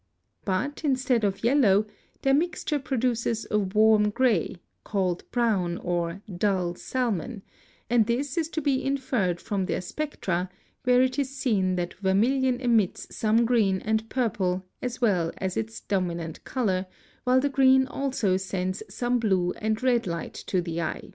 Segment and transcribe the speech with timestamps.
[0.45, 1.85] But, instead of yellow,
[2.23, 7.43] their mixture produces a warm gray, called brown or "dull salmon,"
[7.87, 10.49] and this is to be inferred from their spectra,
[10.85, 15.81] where it is seen that vermilion emits some green and purple as well as its
[15.81, 16.87] dominant color,
[17.23, 21.09] while the green also sends some blue and red light to the eye.